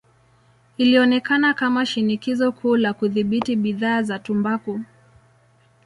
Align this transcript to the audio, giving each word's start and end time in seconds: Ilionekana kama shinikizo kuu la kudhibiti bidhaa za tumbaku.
Ilionekana 0.77 1.53
kama 1.53 1.85
shinikizo 1.85 2.51
kuu 2.51 2.75
la 2.77 2.93
kudhibiti 2.93 3.55
bidhaa 3.55 4.01
za 4.01 4.19
tumbaku. 4.19 4.81